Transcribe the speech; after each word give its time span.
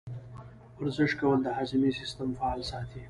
ورزش 0.79 1.11
کول 1.19 1.39
د 1.43 1.47
هاضمې 1.57 1.91
سیستم 1.99 2.27
فعال 2.37 2.61
ساتي. 2.71 2.99